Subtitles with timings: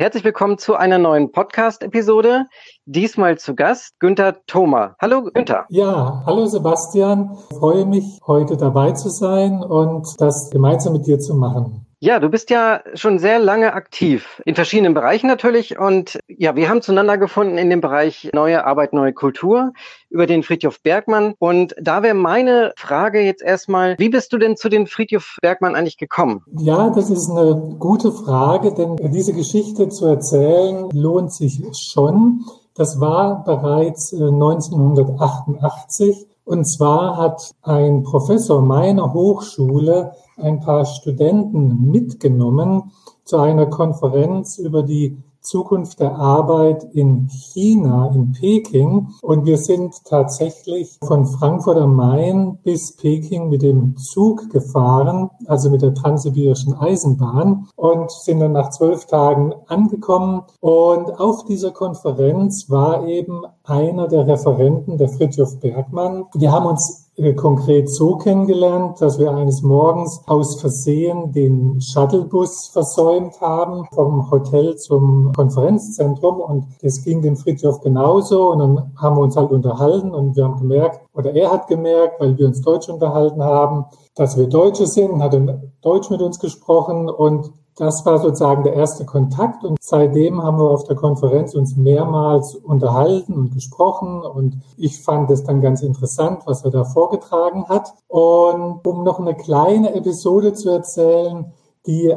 [0.00, 2.46] Herzlich willkommen zu einer neuen Podcast-Episode.
[2.86, 4.96] Diesmal zu Gast Günther Thoma.
[4.98, 5.66] Hallo Günther.
[5.68, 7.36] Ja, hallo Sebastian.
[7.50, 11.84] Ich freue mich, heute dabei zu sein und das gemeinsam mit dir zu machen.
[12.02, 15.78] Ja, du bist ja schon sehr lange aktiv, in verschiedenen Bereichen natürlich.
[15.78, 19.74] Und ja, wir haben zueinander gefunden in dem Bereich neue Arbeit, neue Kultur
[20.08, 21.34] über den Friedhof Bergmann.
[21.38, 25.76] Und da wäre meine Frage jetzt erstmal, wie bist du denn zu den Friedhof Bergmann
[25.76, 26.40] eigentlich gekommen?
[26.56, 32.46] Ja, das ist eine gute Frage, denn diese Geschichte zu erzählen lohnt sich schon.
[32.74, 36.29] Das war bereits 1988.
[36.44, 42.90] Und zwar hat ein Professor meiner Hochschule ein paar Studenten mitgenommen
[43.24, 49.08] zu einer Konferenz über die Zukunft der Arbeit in China, in Peking.
[49.22, 55.70] Und wir sind tatsächlich von Frankfurt am Main bis Peking mit dem Zug gefahren, also
[55.70, 60.42] mit der transsibirischen Eisenbahn und sind dann nach zwölf Tagen angekommen.
[60.60, 66.26] Und auf dieser Konferenz war eben einer der Referenten, der Fritjof Bergmann.
[66.34, 73.40] Wir haben uns konkret so kennengelernt, dass wir eines Morgens aus Versehen den Shuttlebus versäumt
[73.40, 76.40] haben vom Hotel zum Konferenzzentrum.
[76.40, 78.50] Und das ging dem Friedhof genauso.
[78.50, 80.10] Und dann haben wir uns halt unterhalten.
[80.10, 83.84] Und wir haben gemerkt, oder er hat gemerkt, weil wir uns Deutsch unterhalten haben,
[84.20, 85.34] dass wir Deutsche sind, hat
[85.80, 90.70] Deutsch mit uns gesprochen und das war sozusagen der erste Kontakt und seitdem haben wir
[90.70, 96.42] auf der Konferenz uns mehrmals unterhalten und gesprochen und ich fand es dann ganz interessant,
[96.44, 97.94] was er da vorgetragen hat.
[98.08, 101.54] Und um noch eine kleine Episode zu erzählen,
[101.86, 102.14] die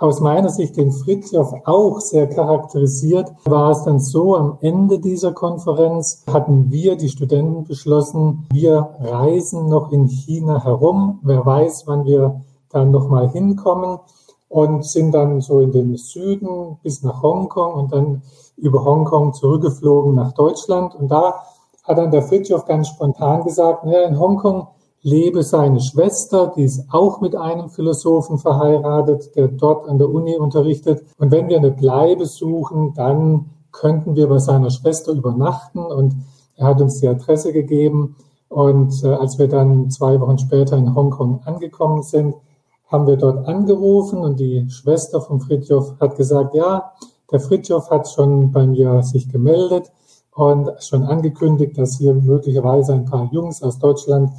[0.00, 5.32] aus meiner Sicht den Fritjof auch sehr charakterisiert, war es dann so, am Ende dieser
[5.32, 11.20] Konferenz hatten wir, die Studenten, beschlossen, wir reisen noch in China herum.
[11.22, 12.40] Wer weiß, wann wir
[12.70, 13.98] dann nochmal hinkommen
[14.48, 18.22] und sind dann so in den Süden bis nach Hongkong und dann
[18.56, 20.94] über Hongkong zurückgeflogen nach Deutschland.
[20.94, 21.42] Und da
[21.84, 24.66] hat dann der Fritjof ganz spontan gesagt, naja, in Hongkong
[25.02, 30.36] lebe seine Schwester, die ist auch mit einem Philosophen verheiratet, der dort an der Uni
[30.36, 31.04] unterrichtet.
[31.18, 35.80] Und wenn wir eine Bleibe suchen, dann könnten wir bei seiner Schwester übernachten.
[35.80, 36.16] Und
[36.56, 38.16] er hat uns die Adresse gegeben.
[38.48, 42.34] Und äh, als wir dann zwei Wochen später in Hongkong angekommen sind,
[42.90, 46.92] haben wir dort angerufen und die Schwester von Fritjof hat gesagt, ja,
[47.30, 49.92] der Fritjof hat schon bei mir sich gemeldet
[50.34, 54.32] und schon angekündigt, dass hier möglicherweise ein paar Jungs aus Deutschland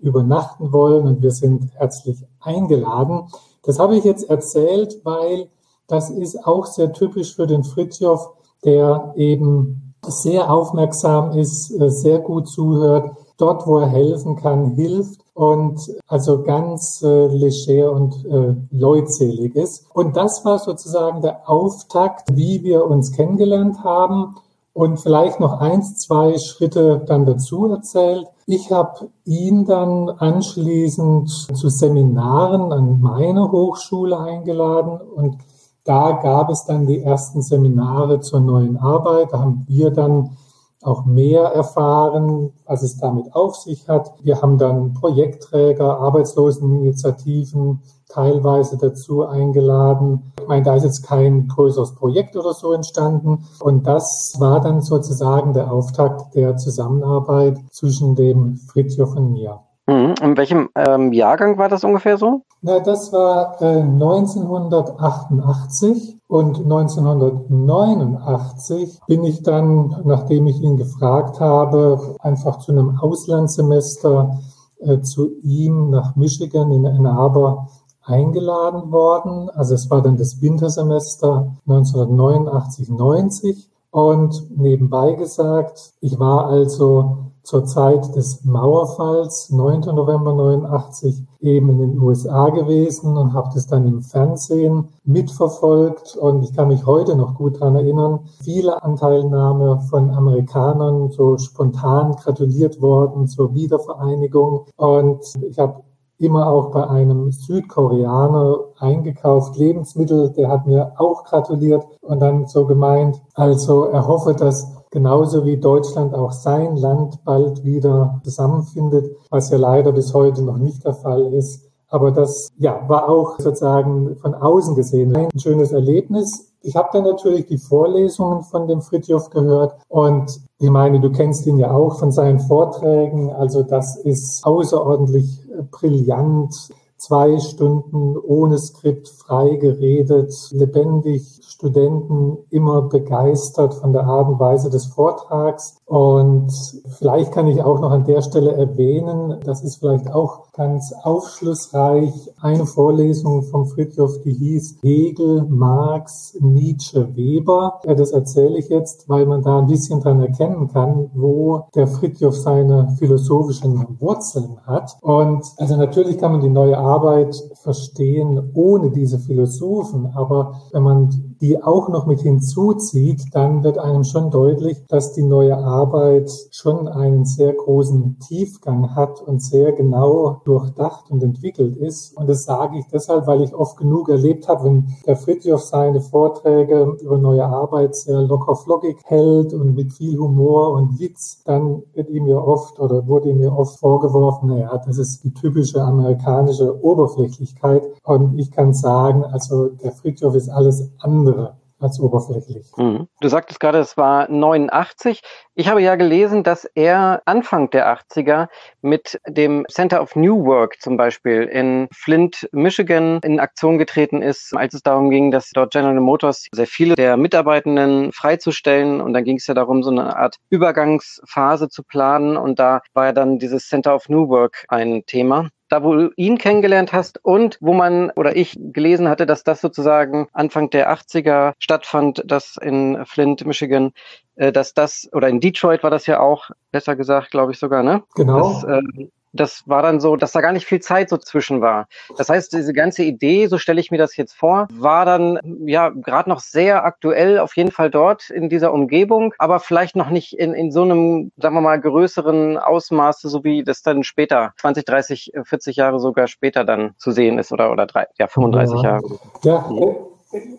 [0.00, 3.28] übernachten wollen und wir sind herzlich eingeladen.
[3.62, 5.48] Das habe ich jetzt erzählt, weil
[5.86, 8.30] das ist auch sehr typisch für den Fritjof,
[8.64, 15.80] der eben sehr aufmerksam ist, sehr gut zuhört, dort, wo er helfen kann, hilft und
[16.06, 19.86] also ganz äh, leger und äh, leutselig ist.
[19.94, 24.36] Und das war sozusagen der Auftakt, wie wir uns kennengelernt haben.
[24.72, 28.26] Und vielleicht noch eins, zwei Schritte dann dazu erzählt.
[28.46, 35.38] Ich habe ihn dann anschließend zu Seminaren an meine Hochschule eingeladen und
[35.84, 39.32] da gab es dann die ersten Seminare zur neuen Arbeit.
[39.32, 40.36] Da haben wir dann
[40.82, 44.12] auch mehr erfahren, was es damit auf sich hat.
[44.22, 47.82] Wir haben dann Projektträger, Arbeitsloseninitiativen
[48.12, 50.32] teilweise dazu eingeladen.
[50.40, 53.46] Ich meine, da ist jetzt kein größeres Projekt oder so entstanden.
[53.60, 59.60] Und das war dann sozusagen der Auftakt der Zusammenarbeit zwischen dem Fritjof und mir.
[59.90, 60.14] Mhm.
[60.22, 62.42] In welchem ähm, Jahrgang war das ungefähr so?
[62.62, 72.14] Na, das war äh, 1988 und 1989 bin ich dann, nachdem ich ihn gefragt habe,
[72.20, 74.38] einfach zu einem Auslandssemester
[74.78, 77.68] äh, zu ihm nach Michigan in Ann Arbor
[78.02, 79.50] eingeladen worden.
[79.50, 83.70] Also es war dann das Wintersemester 1989, 90.
[83.90, 89.80] Und nebenbei gesagt, ich war also zur Zeit des Mauerfalls, 9.
[89.80, 96.16] November 89, eben in den USA gewesen und habe das dann im Fernsehen mitverfolgt.
[96.16, 102.12] Und ich kann mich heute noch gut daran erinnern, viele Anteilnahme von Amerikanern so spontan
[102.12, 104.66] gratuliert worden zur Wiedervereinigung.
[104.76, 105.82] Und ich habe
[106.20, 112.66] immer auch bei einem Südkoreaner eingekauft Lebensmittel, der hat mir auch gratuliert und dann so
[112.66, 119.50] gemeint, also er hoffe, dass genauso wie Deutschland auch sein Land bald wieder zusammenfindet, was
[119.50, 121.66] ja leider bis heute noch nicht der Fall ist.
[121.88, 126.52] Aber das ja, war auch sozusagen von außen gesehen ein schönes Erlebnis.
[126.62, 131.46] Ich habe dann natürlich die Vorlesungen von dem Fritjof gehört und ich meine, du kennst
[131.46, 133.30] ihn ja auch von seinen Vorträgen.
[133.30, 135.40] Also das ist außerordentlich
[135.70, 136.68] brillant,
[137.00, 144.70] zwei Stunden ohne Skript frei geredet, lebendig, Studenten immer begeistert von der Art und Weise
[144.70, 145.76] des Vortrags.
[145.86, 146.52] Und
[146.98, 152.32] vielleicht kann ich auch noch an der Stelle erwähnen, das ist vielleicht auch ganz aufschlussreich,
[152.40, 157.80] eine Vorlesung von Fritjof, die hieß Hegel, Marx, Nietzsche, Weber.
[157.84, 161.86] Ja, das erzähle ich jetzt, weil man da ein bisschen dran erkennen kann, wo der
[161.86, 164.96] Fritjof seine philosophischen Wurzeln hat.
[165.00, 171.29] Und also natürlich kann man die neue Arbeit verstehen ohne diese Philosophen, aber wenn man
[171.40, 176.86] die auch noch mit hinzuzieht, dann wird einem schon deutlich, dass die neue Arbeit schon
[176.86, 182.16] einen sehr großen Tiefgang hat und sehr genau durchdacht und entwickelt ist.
[182.16, 186.00] Und das sage ich deshalb, weil ich oft genug erlebt habe, wenn der Fritjof seine
[186.00, 191.82] Vorträge über neue Arbeit sehr locker flockig hält und mit viel Humor und Witz, dann
[191.94, 195.82] wird ihm ja oft oder wurde ihm ja oft vorgeworfen, naja, das ist die typische
[195.82, 197.88] amerikanische Oberflächlichkeit.
[198.04, 202.70] Und ich kann sagen, also der Fritjof ist alles andere andere als oberflächlich.
[202.76, 203.08] Mhm.
[203.20, 205.22] Du sagtest gerade, es war 89.
[205.54, 208.48] Ich habe ja gelesen, dass er Anfang der 80er
[208.82, 214.54] mit dem Center of New Work zum Beispiel in Flint, Michigan in Aktion getreten ist,
[214.54, 219.00] als es darum ging, dass dort General Motors sehr viele der Mitarbeitenden freizustellen.
[219.00, 222.36] Und dann ging es ja darum, so eine Art Übergangsphase zu planen.
[222.36, 226.10] Und da war ja dann dieses Center of New Work ein Thema da wo du
[226.16, 230.92] ihn kennengelernt hast und wo man oder ich gelesen hatte, dass das sozusagen Anfang der
[230.92, 233.92] 80er stattfand, das in Flint, Michigan,
[234.34, 237.82] äh, dass das, oder in Detroit war das ja auch, besser gesagt, glaube ich sogar,
[237.82, 238.02] ne?
[238.14, 238.60] Genau.
[238.60, 241.86] Das, äh, das war dann so, dass da gar nicht viel Zeit so zwischen war.
[242.16, 245.90] Das heißt, diese ganze Idee, so stelle ich mir das jetzt vor, war dann ja
[245.90, 250.32] gerade noch sehr aktuell, auf jeden Fall dort in dieser Umgebung, aber vielleicht noch nicht
[250.32, 254.84] in, in so einem, sagen wir mal, größeren Ausmaße, so wie das dann später, 20,
[254.84, 258.90] 30, 40 Jahre sogar später dann zu sehen ist oder, oder drei, ja, 35 ja.
[258.90, 259.18] Jahre.
[259.42, 259.70] Ja,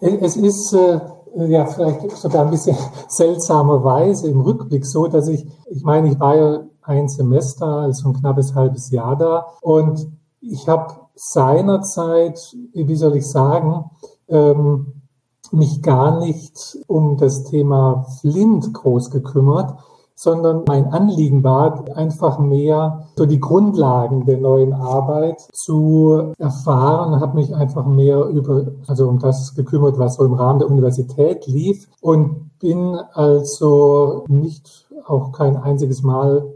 [0.01, 1.00] äh, es ist äh,
[1.36, 6.36] ja vielleicht sogar ein bisschen seltsamerweise im Rückblick so, dass ich, ich meine, ich war
[6.36, 9.48] ja ein Semester, also ein knappes halbes Jahr da.
[9.62, 10.12] Und
[10.42, 13.92] ich habe seinerzeit, wie soll ich sagen,
[14.28, 15.01] ähm,
[15.51, 19.77] mich gar nicht um das Thema Flint groß gekümmert,
[20.21, 27.38] sondern mein Anliegen war einfach mehr so die Grundlagen der neuen Arbeit zu erfahren, habe
[27.38, 31.88] mich einfach mehr über, also um das gekümmert, was so im Rahmen der Universität lief
[32.01, 36.53] und bin also nicht auch kein einziges Mal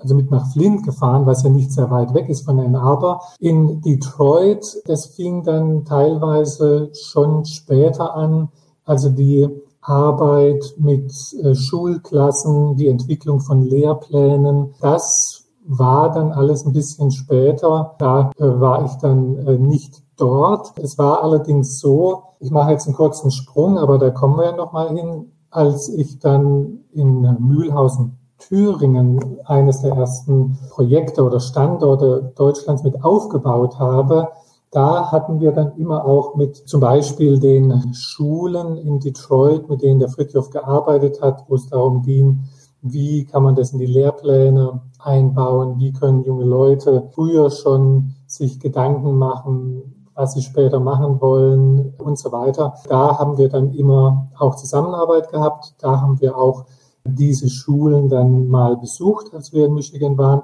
[0.00, 3.22] also mit nach Flint gefahren, was ja nicht sehr weit weg ist von Ann Arbor.
[3.38, 8.50] In Detroit, das fing dann teilweise schon später an,
[8.84, 9.48] also die
[9.88, 11.12] Arbeit mit
[11.42, 17.94] äh, Schulklassen, die Entwicklung von Lehrplänen, das war dann alles ein bisschen später.
[17.98, 20.72] Da äh, war ich dann äh, nicht dort.
[20.78, 24.56] Es war allerdings so, ich mache jetzt einen kurzen Sprung, aber da kommen wir ja
[24.56, 32.82] nochmal hin, als ich dann in Mühlhausen Thüringen eines der ersten Projekte oder Standorte Deutschlands
[32.84, 34.28] mit aufgebaut habe,
[34.70, 40.00] da hatten wir dann immer auch mit zum Beispiel den Schulen in Detroit, mit denen
[40.00, 42.40] der Fritjof gearbeitet hat, wo es darum ging,
[42.82, 48.60] wie kann man das in die Lehrpläne einbauen, wie können junge Leute früher schon sich
[48.60, 52.74] Gedanken machen, was sie später machen wollen und so weiter.
[52.88, 55.74] Da haben wir dann immer auch Zusammenarbeit gehabt.
[55.78, 56.66] Da haben wir auch
[57.04, 60.42] diese Schulen dann mal besucht, als wir in Michigan waren.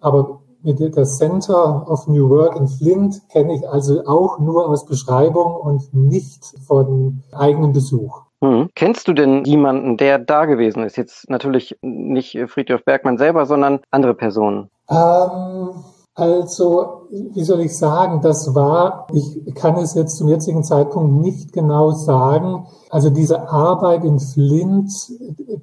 [0.00, 4.86] Aber mit der Center of New Work in Flint kenne ich also auch nur aus
[4.86, 8.22] Beschreibung und nicht von eigenem Besuch.
[8.42, 8.68] Hm.
[8.74, 10.96] Kennst du denn jemanden, der da gewesen ist?
[10.96, 14.70] Jetzt natürlich nicht Friedrich Bergmann selber, sondern andere Personen.
[14.90, 15.70] Ähm,
[16.14, 21.52] also, wie soll ich sagen, das war, ich kann es jetzt zum jetzigen Zeitpunkt nicht
[21.52, 22.66] genau sagen.
[22.90, 24.92] Also diese Arbeit in Flint,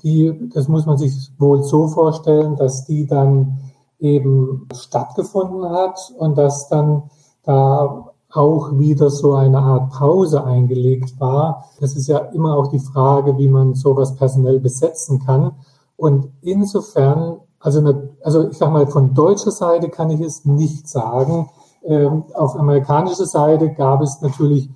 [0.04, 3.60] die, das muss man sich wohl so vorstellen, dass die dann
[4.02, 7.04] eben stattgefunden hat und dass dann
[7.44, 11.66] da auch wieder so eine Art Pause eingelegt war.
[11.80, 15.54] Das ist ja immer auch die Frage, wie man sowas personell besetzen kann.
[15.96, 17.94] Und insofern also,
[18.24, 21.50] also ich sage mal, von deutscher Seite kann ich es nicht sagen.
[21.84, 24.70] Ähm, auf amerikanischer Seite gab es natürlich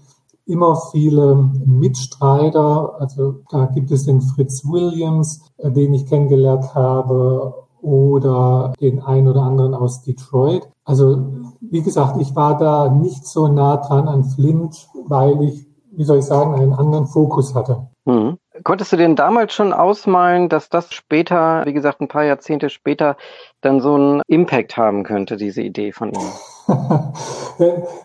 [0.46, 2.96] immer viele Mitstreiter.
[3.00, 9.28] Also da gibt es den Fritz Williams, äh, den ich kennengelernt habe, oder den einen
[9.28, 10.68] oder anderen aus Detroit.
[10.84, 11.28] Also
[11.62, 16.18] wie gesagt, ich war da nicht so nah dran an Flint, weil ich, wie soll
[16.18, 17.88] ich sagen, einen anderen Fokus hatte.
[18.06, 22.70] Mhm Konntest du denn damals schon ausmalen, dass das später, wie gesagt, ein paar Jahrzehnte
[22.70, 23.18] später,
[23.62, 26.68] dann so einen Impact haben könnte, diese Idee von ihm?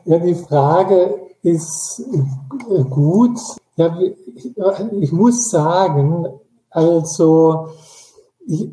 [0.05, 2.03] ja, die Frage ist
[2.91, 3.39] gut.
[3.77, 3.97] Ja,
[5.01, 6.27] ich muss sagen,
[6.71, 7.69] also
[8.47, 8.71] ich,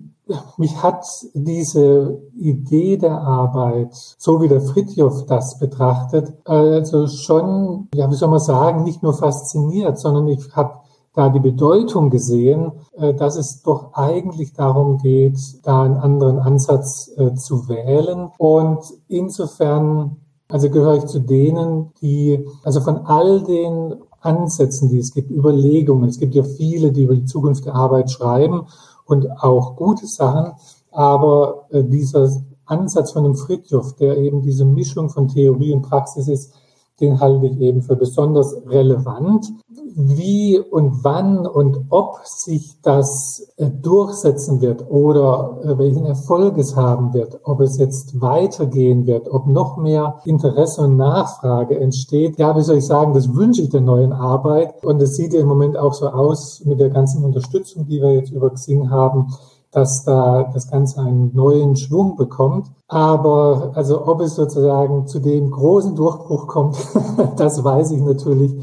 [0.57, 8.09] mich hat diese Idee der Arbeit, so wie der Fritjof das betrachtet, also schon, ja,
[8.09, 10.79] wie soll man sagen, nicht nur fasziniert, sondern ich habe
[11.17, 17.11] da die Bedeutung gesehen, äh, dass es doch eigentlich darum geht, da einen anderen Ansatz
[17.17, 18.29] äh, zu wählen.
[18.37, 20.17] Und insofern,
[20.47, 26.07] also gehöre ich zu denen, die, also von all den Ansätzen, die es gibt, Überlegungen,
[26.07, 28.67] es gibt ja viele, die über die Zukunft der Arbeit schreiben
[29.07, 30.53] und auch gute Sachen.
[30.91, 32.29] Aber äh, dieser
[32.65, 36.53] Ansatz von dem Fritjof, der eben diese Mischung von Theorie und Praxis ist,
[36.99, 39.47] den halte ich eben für besonders relevant.
[39.95, 46.75] Wie und wann und ob sich das äh, durchsetzen wird oder äh, welchen Erfolg es
[46.75, 52.55] haben wird, ob es jetzt weitergehen wird, ob noch mehr Interesse und Nachfrage entsteht, ja,
[52.55, 54.83] wie soll ich sagen, das wünsche ich der neuen Arbeit.
[54.83, 58.13] Und es sieht ja im Moment auch so aus mit der ganzen Unterstützung, die wir
[58.13, 59.33] jetzt über Xing haben,
[59.77, 62.65] dass da das Ganze einen neuen Schwung bekommt.
[62.87, 66.77] Aber also ob es sozusagen zu dem großen Durchbruch kommt,
[67.37, 68.55] das weiß ich natürlich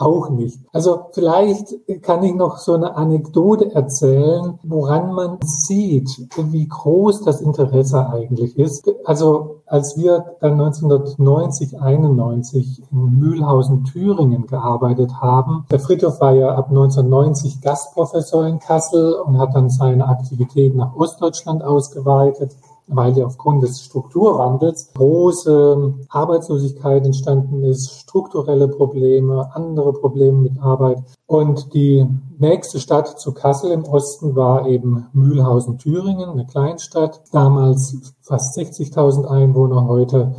[0.00, 0.58] auch nicht.
[0.72, 7.40] Also vielleicht kann ich noch so eine Anekdote erzählen, woran man sieht, wie groß das
[7.40, 8.90] Interesse eigentlich ist.
[9.04, 16.54] Also als wir dann 1990, 91 in Mühlhausen, Thüringen gearbeitet haben, der Friedhof war ja
[16.54, 22.56] ab 1990 Gastprofessor in Kassel und hat dann seine Aktivität nach Ostdeutschland ausgeweitet
[22.90, 31.02] weil ja aufgrund des Strukturwandels große Arbeitslosigkeit entstanden ist, strukturelle Probleme, andere Probleme mit Arbeit.
[31.26, 32.06] Und die
[32.38, 39.86] nächste Stadt zu Kassel im Osten war eben Mühlhausen-Thüringen, eine Kleinstadt, damals fast 60.000 Einwohner,
[39.86, 40.34] heute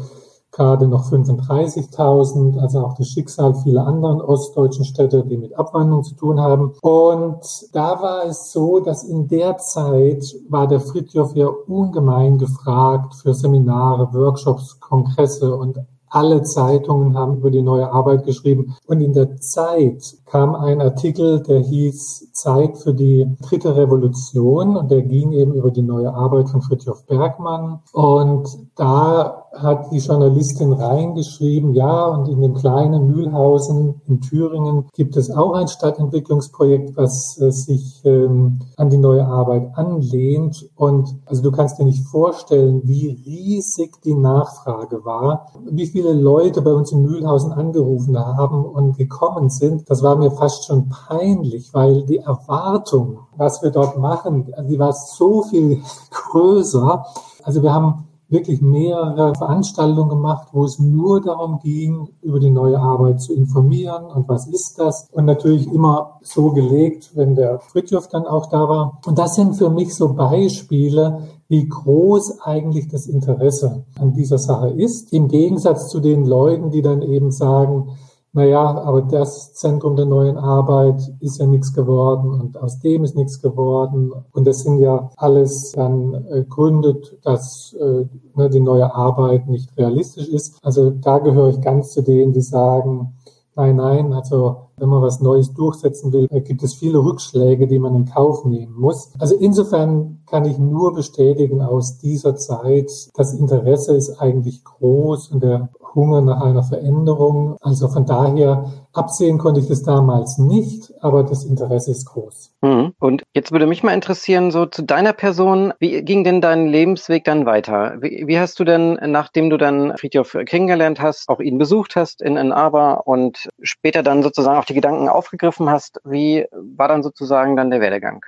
[0.52, 6.16] gerade noch 35.000, also auch das Schicksal vieler anderen ostdeutschen Städte, die mit Abwanderung zu
[6.16, 6.74] tun haben.
[6.82, 7.40] Und
[7.74, 13.34] da war es so, dass in der Zeit war der Fritjof ja ungemein gefragt für
[13.34, 15.80] Seminare, Workshops, Kongresse und
[16.12, 18.76] alle Zeitungen haben über die neue Arbeit geschrieben.
[18.86, 24.90] Und in der Zeit kam ein Artikel, der hieß Zeit für die dritte Revolution und
[24.90, 27.82] der ging eben über die neue Arbeit von Fritjof Bergmann.
[27.92, 28.48] Und
[28.78, 35.30] da hat die Journalistin reingeschrieben, ja, und in dem kleinen Mühlhausen in Thüringen gibt es
[35.30, 40.70] auch ein Stadtentwicklungsprojekt, was äh, sich ähm, an die neue Arbeit anlehnt.
[40.76, 46.62] Und also du kannst dir nicht vorstellen, wie riesig die Nachfrage war, wie viele Leute
[46.62, 49.90] bei uns in Mühlhausen angerufen haben und gekommen sind.
[49.90, 54.94] Das war mir fast schon peinlich, weil die Erwartung, was wir dort machen, die war
[54.94, 57.06] so viel größer.
[57.44, 62.80] Also wir haben wirklich mehrere Veranstaltungen gemacht, wo es nur darum ging, über die neue
[62.80, 65.08] Arbeit zu informieren und was ist das.
[65.12, 69.02] Und natürlich immer so gelegt, wenn der Fritjof dann auch da war.
[69.06, 74.70] Und das sind für mich so Beispiele, wie groß eigentlich das Interesse an dieser Sache
[74.70, 75.12] ist.
[75.12, 77.90] Im Gegensatz zu den Leuten, die dann eben sagen,
[78.34, 83.16] naja, aber das Zentrum der neuen Arbeit ist ja nichts geworden und aus dem ist
[83.16, 84.14] nichts geworden.
[84.32, 89.78] Und das sind ja alles dann äh, Gründe, dass äh, ne, die neue Arbeit nicht
[89.78, 90.58] realistisch ist.
[90.64, 93.18] Also da gehöre ich ganz zu denen, die sagen,
[93.56, 97.96] nein, nein, also wenn man was Neues durchsetzen will, gibt es viele Rückschläge, die man
[97.96, 99.14] in Kauf nehmen muss.
[99.20, 105.44] Also insofern kann ich nur bestätigen aus dieser Zeit, das Interesse ist eigentlich groß und
[105.44, 107.58] der Hunger nach einer Veränderung.
[107.62, 112.54] Also von daher absehen konnte ich das damals nicht, aber das Interesse ist groß.
[112.62, 112.94] Mhm.
[113.00, 117.24] Und jetzt würde mich mal interessieren, so zu deiner Person, wie ging denn dein Lebensweg
[117.24, 117.98] dann weiter?
[118.00, 122.22] Wie, wie hast du denn, nachdem du dann Friedhof kennengelernt hast, auch ihn besucht hast
[122.22, 127.04] in Ann Arbor und später dann sozusagen auch die Gedanken aufgegriffen hast, wie war dann
[127.04, 128.26] sozusagen dann der Werdegang?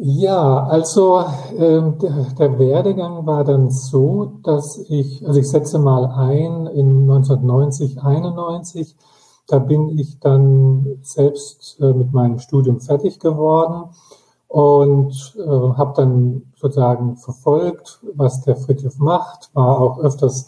[0.00, 1.24] Ja, also
[1.56, 7.10] äh, der, der, Werdegang war dann so, dass ich, also ich setze mal ein in
[7.10, 8.94] 1990, 91,
[9.48, 13.90] da bin ich dann selbst äh, mit meinem Studium fertig geworden
[14.46, 20.46] und äh, habe dann sozusagen verfolgt, was der Friedhof macht, war auch öfters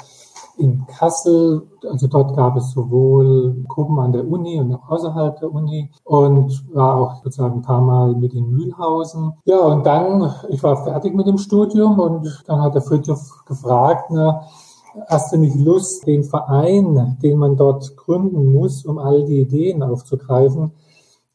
[0.61, 5.53] in Kassel, also dort gab es sowohl Gruppen an der Uni und auch außerhalb der
[5.53, 9.33] Uni und war auch sozusagen ein paar Mal mit in Mühlhausen.
[9.45, 14.11] Ja, und dann, ich war fertig mit dem Studium und dann hat der Friedhof gefragt,
[14.11, 14.43] na,
[15.09, 19.83] hast du nicht Lust, den Verein, den man dort gründen muss, um all die Ideen
[19.83, 20.73] aufzugreifen,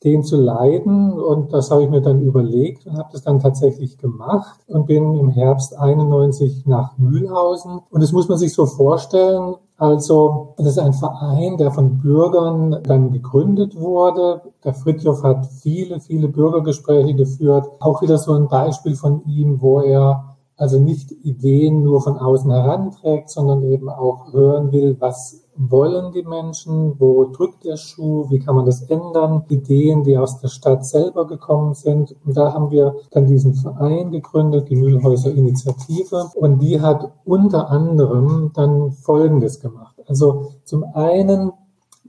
[0.05, 1.11] den zu leiten.
[1.11, 5.15] Und das habe ich mir dann überlegt und habe das dann tatsächlich gemacht und bin
[5.15, 7.81] im Herbst 91 nach Mühlhausen.
[7.89, 12.81] Und das muss man sich so vorstellen, also, das ist ein Verein, der von Bürgern
[12.83, 14.41] dann gegründet wurde.
[14.63, 17.67] Der Fritjof hat viele, viele Bürgergespräche geführt.
[17.81, 22.49] Auch wieder so ein Beispiel von ihm, wo er also nicht Ideen nur von außen
[22.49, 28.39] heranträgt, sondern eben auch hören will, was wollen die Menschen, wo drückt der Schuh, wie
[28.39, 32.15] kann man das ändern, Ideen, die aus der Stadt selber gekommen sind.
[32.25, 37.69] Und da haben wir dann diesen Verein gegründet, die Mühlhäuser Initiative, und die hat unter
[37.69, 39.95] anderem dann Folgendes gemacht.
[40.07, 41.51] Also zum einen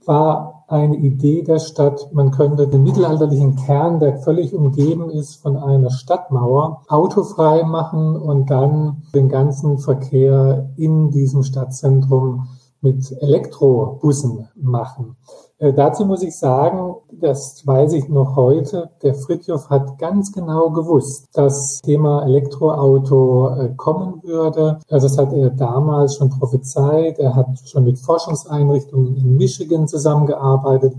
[0.04, 5.56] war eine Idee der Stadt, man könnte den mittelalterlichen Kern, der völlig umgeben ist von
[5.56, 12.48] einer Stadtmauer, autofrei machen und dann den ganzen Verkehr in diesem Stadtzentrum
[12.86, 15.16] mit Elektrobussen machen.
[15.58, 20.70] Äh, dazu muss ich sagen, das weiß ich noch heute, der Fritjof hat ganz genau
[20.70, 24.78] gewusst, dass Thema Elektroauto äh, kommen würde.
[24.88, 27.18] Also das hat er damals schon prophezeit.
[27.18, 30.94] Er hat schon mit Forschungseinrichtungen in Michigan zusammengearbeitet.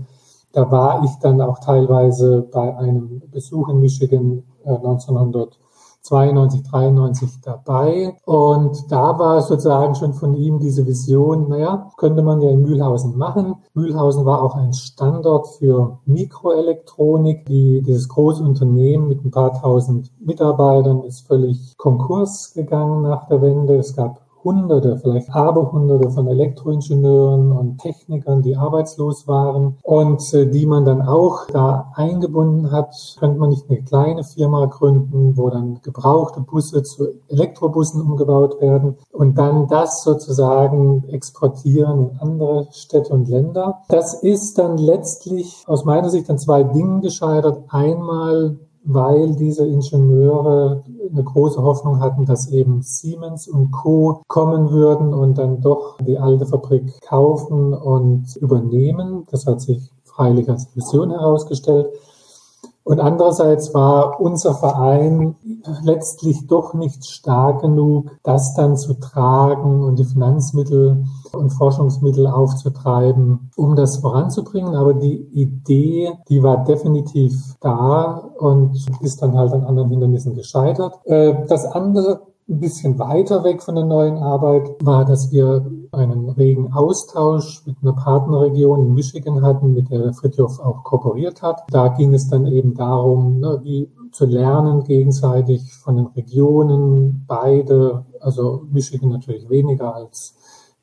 [0.52, 5.58] Da war ich dann auch teilweise bei einem Besuch in Michigan äh, 1900
[6.02, 8.16] 92, 93 dabei.
[8.24, 13.16] Und da war sozusagen schon von ihm diese Vision, naja, könnte man ja in Mühlhausen
[13.16, 13.56] machen.
[13.74, 17.46] Mühlhausen war auch ein Standort für Mikroelektronik.
[17.46, 23.42] Die, dieses große Unternehmen mit ein paar tausend Mitarbeitern ist völlig Konkurs gegangen nach der
[23.42, 23.76] Wende.
[23.76, 30.66] Es gab Hunderte, vielleicht Aberhunderte von Elektroingenieuren und Technikern, die arbeitslos waren und äh, die
[30.66, 32.94] man dann auch da eingebunden hat.
[33.18, 38.96] Könnte man nicht eine kleine Firma gründen, wo dann gebrauchte Busse zu Elektrobussen umgebaut werden
[39.12, 43.82] und dann das sozusagen exportieren in andere Städte und Länder.
[43.88, 47.64] Das ist dann letztlich aus meiner Sicht an zwei Dingen gescheitert.
[47.68, 48.56] Einmal
[48.90, 54.22] weil diese Ingenieure eine große Hoffnung hatten, dass eben Siemens und Co.
[54.28, 59.26] kommen würden und dann doch die alte Fabrik kaufen und übernehmen.
[59.30, 61.88] Das hat sich freilich als Vision herausgestellt.
[62.88, 65.36] Und andererseits war unser Verein
[65.82, 73.50] letztlich doch nicht stark genug, das dann zu tragen und die Finanzmittel und Forschungsmittel aufzutreiben,
[73.56, 74.74] um das voranzubringen.
[74.74, 80.98] Aber die Idee, die war definitiv da und ist dann halt an anderen Hindernissen gescheitert.
[81.04, 86.30] Äh, das andere ein bisschen weiter weg von der neuen Arbeit war, dass wir einen
[86.30, 91.64] regen Austausch mit einer Partnerregion in Michigan hatten, mit der Fritjof auch kooperiert hat.
[91.70, 98.06] Da ging es dann eben darum, ne, wie zu lernen gegenseitig von den Regionen, beide,
[98.20, 100.37] also Michigan natürlich weniger als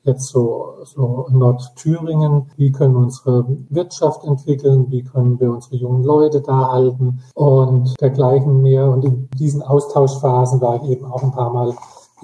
[0.06, 6.41] jetzt so, so Nordthüringen, wie können unsere Wirtschaft entwickeln, wie können wir unsere jungen Leute
[6.41, 8.89] da halten und dergleichen mehr.
[8.89, 11.74] Und in diesen Austauschphasen war ich eben auch ein paar Mal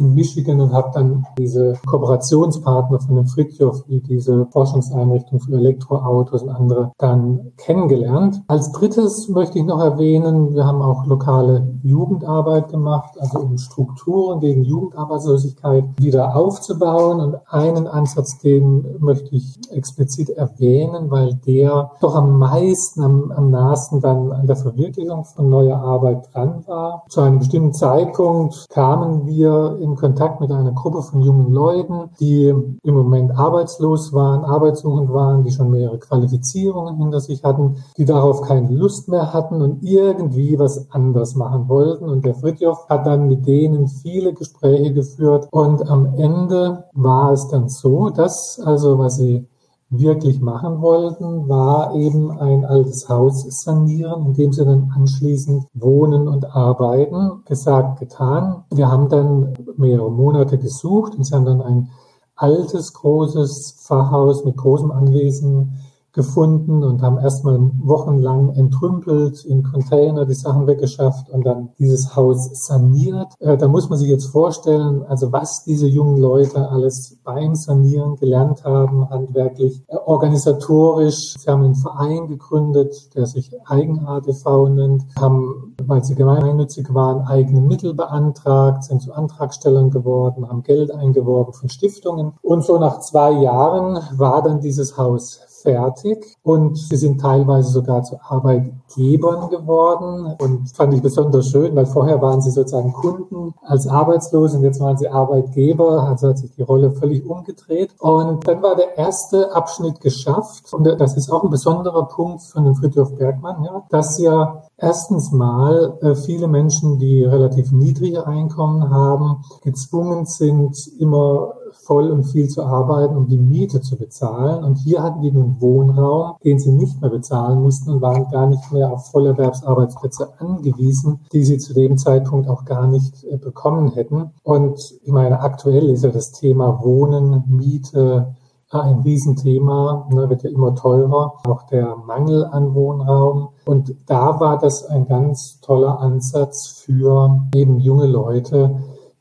[0.02, 6.44] in Michigan und habe dann diese Kooperationspartner von dem Fritjof, wie diese Forschungseinrichtung für Elektroautos
[6.44, 8.42] und andere, dann kennengelernt.
[8.48, 14.40] Als drittes möchte ich noch erwähnen, wir haben auch lokale Jugendarbeit gemacht, also um Strukturen
[14.40, 17.20] gegen Jugendarbeitslosigkeit wieder aufzubauen.
[17.20, 23.52] Und einen Ansatz, den möchte ich explizit erwähnen, weil der doch am meisten, am, am
[23.52, 27.04] nahesten dann an der Verwirklichung von neuer Arbeit dran war.
[27.10, 32.47] Zu einem bestimmten Zeitpunkt kamen wir in Kontakt mit einer Gruppe von jungen Leuten, die
[32.47, 38.41] im Moment arbeitslos waren, arbeitssuchend waren, die schon mehrere Qualifizierungen hinter sich hatten, die darauf
[38.41, 42.06] keine Lust mehr hatten und irgendwie was anders machen wollten.
[42.06, 45.47] Und der Fritjof hat dann mit denen viele Gespräche geführt.
[45.51, 49.47] Und am Ende war es dann so, dass also was sie
[49.91, 56.30] wirklich machen wollten, war eben ein altes Haus sanieren, in dem sie dann anschließend wohnen
[56.30, 57.43] und arbeiten.
[57.45, 58.63] Gesagt, getan.
[58.71, 61.89] Wir haben dann mehrere Monate gesucht und sie haben dann ein
[62.36, 65.73] altes, großes Pfarrhaus mit großem Anwesen
[66.13, 72.50] gefunden und haben erstmal wochenlang entrümpelt, in Container die Sachen weggeschafft und dann dieses Haus
[72.65, 73.34] saniert.
[73.39, 78.15] Äh, da muss man sich jetzt vorstellen, also was diese jungen Leute alles beim Sanieren
[78.15, 81.36] gelernt haben, handwerklich, äh, organisatorisch.
[81.38, 87.62] Sie haben einen Verein gegründet, der sich Eigen-ATV nennt, haben, weil sie gemeinnützig waren, eigene
[87.62, 92.34] Mittel beantragt, sind zu Antragstellern geworden, haben Geld eingeworben von Stiftungen.
[92.41, 96.36] Und so nach zwei Jahren war dann dieses Haus fertig.
[96.43, 100.36] Und sie sind teilweise sogar zu Arbeitgebern geworden.
[100.39, 104.80] Und fand ich besonders schön, weil vorher waren sie sozusagen Kunden als Arbeitslose und jetzt
[104.80, 107.95] waren sie Arbeitgeber, also hat sich die Rolle völlig umgedreht.
[108.00, 110.74] Und dann war der erste Abschnitt geschafft.
[110.74, 115.32] Und das ist auch ein besonderer Punkt von dem Friedhof Bergmann, ja, dass ja erstens
[115.32, 122.50] mal äh, viele Menschen, die relativ niedrige Einkommen haben, gezwungen sind, immer voll und viel
[122.50, 124.63] zu arbeiten, um die Miete zu bezahlen.
[124.63, 128.48] Und hier hatten die einen Wohnraum, den sie nicht mehr bezahlen mussten und waren gar
[128.48, 133.91] nicht mehr auf Vollerwerbsarbeitsplätze angewiesen, die sie zu dem Zeitpunkt auch gar nicht äh, bekommen
[133.91, 134.32] hätten.
[134.44, 138.36] Und ich meine, aktuell ist ja das Thema Wohnen, Miete,
[138.79, 143.49] ein Riesenthema, ne, wird ja immer teurer, auch der Mangel an Wohnraum.
[143.65, 148.75] Und da war das ein ganz toller Ansatz für eben junge Leute,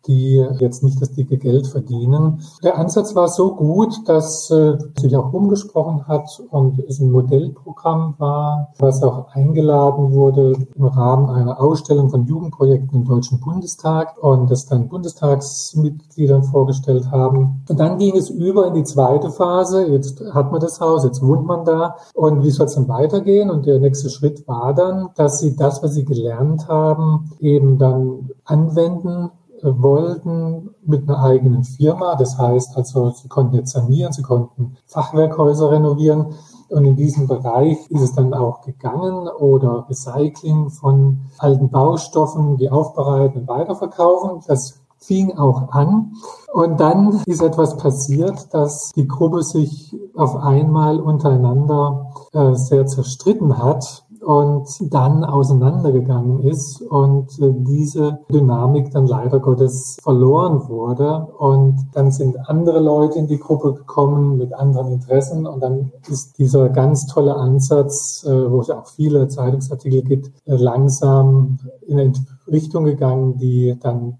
[0.06, 2.42] die jetzt nicht das dicke Geld verdienen.
[2.62, 8.14] Der Ansatz war so gut, dass äh, sich auch umgesprochen hat und es ein Modellprogramm
[8.18, 14.50] war, was auch eingeladen wurde im Rahmen einer Ausstellung von Jugendprojekten im Deutschen Bundestag und
[14.50, 17.62] das dann Bundestagsmitgliedern vorgestellt haben.
[17.68, 19.86] Und dann ging es über in die zweite Phase.
[19.86, 23.50] Jetzt hat man das Haus, jetzt wohnt man da und wie soll es dann weitergehen?
[23.50, 28.30] Und der nächste Schritt war dann, dass sie das, was sie gelernt haben, eben dann
[28.44, 29.30] anwenden
[29.62, 32.16] wollten mit einer eigenen Firma.
[32.16, 36.34] Das heißt also, sie konnten jetzt sanieren, sie konnten Fachwerkhäuser renovieren.
[36.68, 42.70] Und in diesem Bereich ist es dann auch gegangen oder Recycling von alten Baustoffen, die
[42.70, 44.42] aufbereiten und weiterverkaufen.
[44.46, 46.12] Das fing auch an.
[46.52, 53.58] Und dann ist etwas passiert, dass die Gruppe sich auf einmal untereinander äh, sehr zerstritten
[53.58, 61.86] hat und dann auseinandergegangen ist und äh, diese Dynamik dann leider Gottes verloren wurde und
[61.94, 66.68] dann sind andere Leute in die Gruppe gekommen mit anderen Interessen und dann ist dieser
[66.68, 72.12] ganz tolle Ansatz, äh, wo es auch viele Zeitungsartikel gibt, äh, langsam in eine
[72.46, 74.18] Richtung gegangen, die dann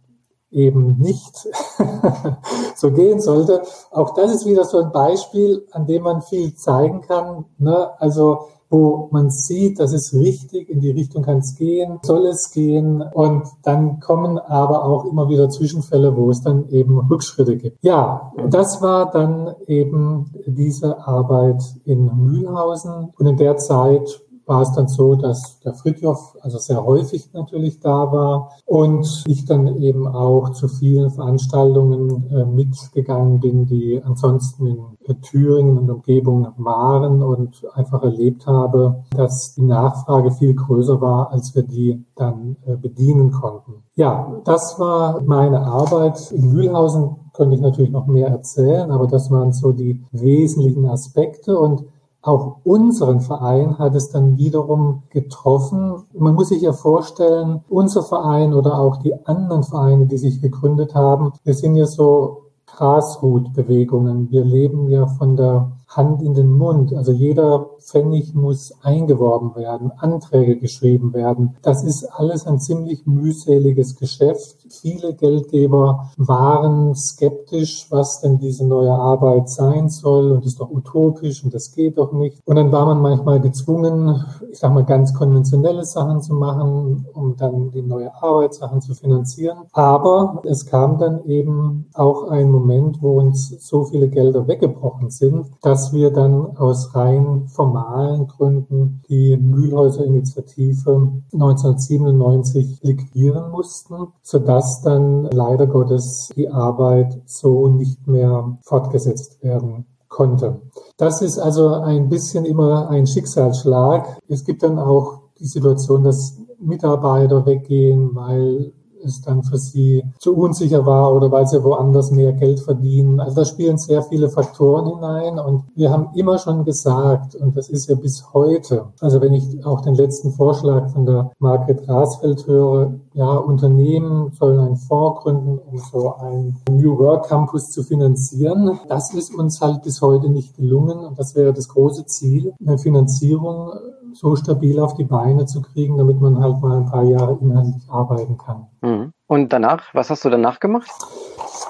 [0.51, 1.49] eben nicht
[2.75, 3.63] so gehen sollte.
[3.91, 7.45] Auch das ist wieder so ein Beispiel, an dem man viel zeigen kann.
[7.59, 7.91] Ne?
[8.01, 12.53] Also wo man sieht, das ist richtig, in die Richtung kann es gehen, soll es
[12.53, 13.03] gehen.
[13.03, 17.79] Und dann kommen aber auch immer wieder Zwischenfälle, wo es dann eben Rückschritte gibt.
[17.83, 23.11] Ja, das war dann eben diese Arbeit in Mühlhausen.
[23.19, 27.79] Und in der Zeit war es dann so, dass der Fritjof also sehr häufig natürlich
[27.79, 34.67] da war und ich dann eben auch zu vielen Veranstaltungen äh, mitgegangen bin, die ansonsten
[34.67, 41.31] in Thüringen und Umgebung waren und einfach erlebt habe, dass die Nachfrage viel größer war,
[41.31, 43.85] als wir die dann äh, bedienen konnten.
[43.95, 46.33] Ja, das war meine Arbeit.
[46.33, 51.57] In Mühlhausen könnte ich natürlich noch mehr erzählen, aber das waren so die wesentlichen Aspekte
[51.57, 51.85] und
[52.23, 56.05] auch unseren Verein hat es dann wiederum getroffen.
[56.13, 60.95] Man muss sich ja vorstellen, unser Verein oder auch die anderen Vereine, die sich gegründet
[60.95, 64.31] haben, wir sind ja so Grasroot-Bewegungen.
[64.31, 66.95] Wir leben ja von der Hand in den Mund.
[66.95, 71.57] Also jeder Pfennig muss eingeworben werden, Anträge geschrieben werden.
[71.63, 74.57] Das ist alles ein ziemlich mühseliges Geschäft.
[74.69, 81.43] Viele Geldgeber waren skeptisch, was denn diese neue Arbeit sein soll und ist doch utopisch
[81.43, 82.39] und das geht doch nicht.
[82.45, 87.37] Und dann war man manchmal gezwungen, ich sag mal, ganz konventionelle Sachen zu machen, um
[87.37, 89.59] dann die neue Arbeitssachen zu finanzieren.
[89.73, 95.47] Aber es kam dann eben auch ein Moment, wo uns so viele Gelder weggebrochen sind,
[95.63, 105.25] dass wir dann aus rein formalen Gründen die Mühlhäuser Initiative 1997 liquidieren mussten, sodass dann
[105.25, 110.61] leider Gottes die Arbeit so nicht mehr fortgesetzt werden konnte.
[110.97, 114.19] Das ist also ein bisschen immer ein Schicksalsschlag.
[114.29, 118.73] Es gibt dann auch die Situation, dass Mitarbeiter weggehen, weil
[119.05, 123.21] es dann für sie zu unsicher war oder weil sie woanders mehr Geld verdienen.
[123.21, 127.69] Also da spielen sehr viele Faktoren hinein und wir haben immer schon gesagt, und das
[127.69, 132.47] ist ja bis heute, also wenn ich auch den letzten Vorschlag von der Margret Rasfeld
[132.47, 138.79] höre, ja, Unternehmen sollen einen Fonds gründen, um so einen New Work Campus zu finanzieren.
[138.89, 142.79] Das ist uns halt bis heute nicht gelungen und das wäre das große Ziel, eine
[142.79, 143.73] Finanzierung
[144.15, 147.89] so stabil auf die Beine zu kriegen, damit man halt mal ein paar Jahre inhaltlich
[147.89, 148.67] arbeiten kann.
[148.83, 149.13] Mhm.
[149.27, 150.91] Und danach, was hast du danach gemacht?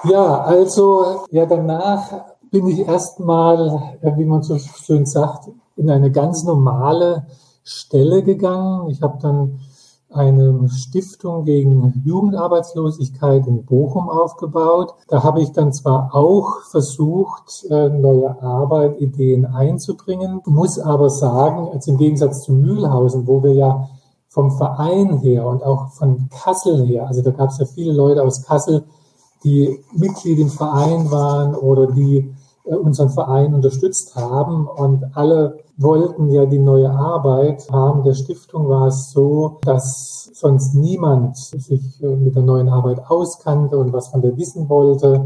[0.03, 6.43] Ja, also ja, danach bin ich erstmal, wie man so schön sagt, in eine ganz
[6.43, 7.27] normale
[7.63, 8.89] Stelle gegangen.
[8.89, 9.59] Ich habe dann
[10.13, 14.93] eine Stiftung gegen Jugendarbeitslosigkeit in Bochum aufgebaut.
[15.07, 21.69] Da habe ich dann zwar auch versucht, äh, neue Arbeit, Ideen einzubringen, muss aber sagen,
[21.73, 23.89] als im Gegensatz zu Mühlhausen, wo wir ja
[24.29, 28.23] vom Verein her und auch von Kassel her, also da gab es ja viele Leute
[28.23, 28.83] aus Kassel,
[29.43, 36.45] die Mitglied im Verein waren oder die unseren Verein unterstützt haben und alle wollten ja
[36.45, 37.65] die neue Arbeit.
[37.67, 42.69] Im Rahmen der Stiftung war es so, dass sonst niemand sich äh, mit der neuen
[42.69, 45.25] Arbeit auskannte und was von der wissen wollte.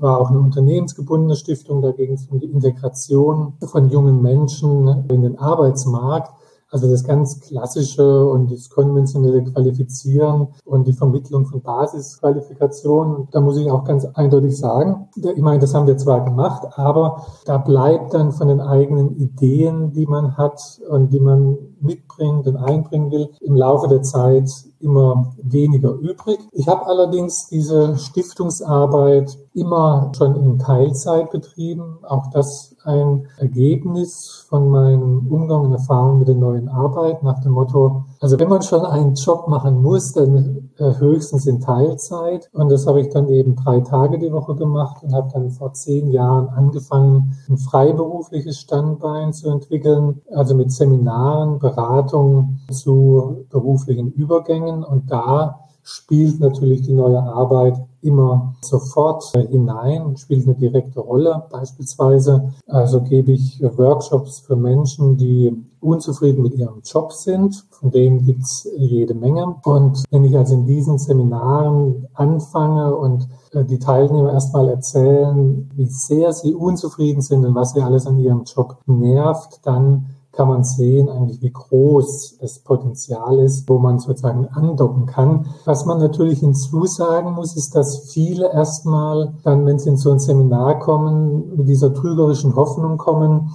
[0.00, 5.22] War auch eine unternehmensgebundene Stiftung, da ging es um die Integration von jungen Menschen in
[5.22, 6.32] den Arbeitsmarkt.
[6.72, 13.28] Also das ganz klassische und das konventionelle Qualifizieren und die Vermittlung von Basisqualifikationen.
[13.30, 17.26] Da muss ich auch ganz eindeutig sagen, ich meine, das haben wir zwar gemacht, aber
[17.44, 22.56] da bleibt dann von den eigenen Ideen, die man hat und die man mitbringt und
[22.56, 26.38] einbringen will, im Laufe der Zeit immer weniger übrig.
[26.52, 31.98] Ich habe allerdings diese Stiftungsarbeit immer schon in Teilzeit betrieben.
[32.02, 37.52] Auch das ein Ergebnis von meinem Umgang und Erfahrung mit der neuen Arbeit nach dem
[37.52, 42.48] Motto, also wenn man schon einen Job machen muss, dann höchstens in Teilzeit.
[42.52, 45.72] Und das habe ich dann eben drei Tage die Woche gemacht und habe dann vor
[45.72, 54.84] zehn Jahren angefangen, ein freiberufliches Standbein zu entwickeln, also mit Seminaren, Beratungen zu beruflichen Übergängen.
[54.84, 61.44] Und da spielt natürlich die neue Arbeit immer sofort hinein spielt eine direkte Rolle.
[61.50, 67.64] Beispielsweise also gebe ich Workshops für Menschen, die unzufrieden mit ihrem Job sind.
[67.70, 69.56] Von denen gibt's jede Menge.
[69.64, 75.86] Und wenn ich also in diesen Seminaren anfange und äh, die Teilnehmer erstmal erzählen, wie
[75.86, 80.64] sehr sie unzufrieden sind und was sie alles an ihrem Job nervt, dann kann man
[80.64, 85.46] sehen, eigentlich wie groß das Potenzial ist, wo man sozusagen andocken kann.
[85.66, 90.18] Was man natürlich hinzusagen muss, ist, dass viele erstmal dann, wenn sie in so ein
[90.18, 93.50] Seminar kommen, mit dieser trügerischen Hoffnung kommen,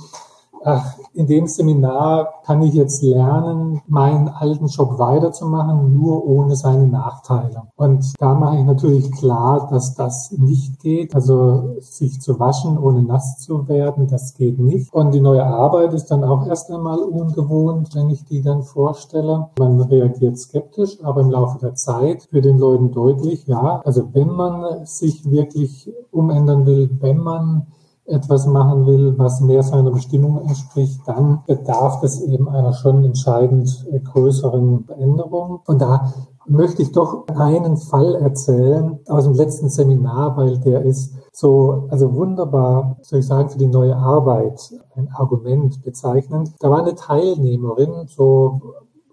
[0.67, 6.87] ach, in dem Seminar kann ich jetzt lernen, meinen alten Job weiterzumachen, nur ohne seine
[6.87, 7.63] Nachteile.
[7.77, 11.15] Und da mache ich natürlich klar, dass das nicht geht.
[11.15, 14.93] Also sich zu waschen, ohne nass zu werden, das geht nicht.
[14.93, 19.47] Und die neue Arbeit ist dann auch erst einmal ungewohnt, wenn ich die dann vorstelle.
[19.57, 24.29] Man reagiert skeptisch, aber im Laufe der Zeit wird den Leuten deutlich, ja, also wenn
[24.29, 27.67] man sich wirklich umändern will, wenn man
[28.07, 33.85] etwas machen will, was mehr seiner Bestimmung entspricht, dann bedarf es eben einer schon entscheidend
[34.05, 35.59] größeren Veränderung.
[35.65, 36.13] Und da
[36.47, 42.15] möchte ich doch einen Fall erzählen aus dem letzten Seminar, weil der ist so, also
[42.15, 46.53] wunderbar, soll ich sagen, für die neue Arbeit ein Argument bezeichnend.
[46.59, 48.61] Da war eine Teilnehmerin, so